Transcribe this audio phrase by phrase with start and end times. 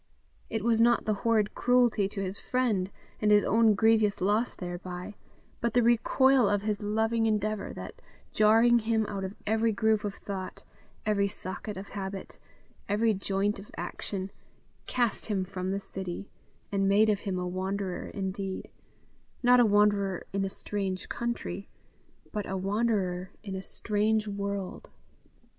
[0.49, 2.89] It was not the horrid cruelty to his friend,
[3.21, 5.13] and his own grievous loss thereby,
[5.59, 8.01] but the recoil of his loving endeavour that,
[8.33, 10.63] jarring him out of every groove of thought,
[11.05, 12.39] every socket of habit,
[12.89, 14.31] every joint of action,
[14.87, 16.31] cast him from the city,
[16.71, 18.71] and made of him a wanderer indeed,
[19.43, 21.69] not a wanderer in a strange country,
[22.31, 24.89] but a wanderer in a strange world.